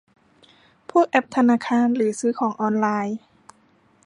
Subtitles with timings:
[0.91, 3.17] พวกแอปธนาคารหรือซื้อของออนไลน์